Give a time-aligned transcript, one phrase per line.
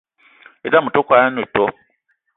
[0.65, 1.67] E'dam ote kwolo ene too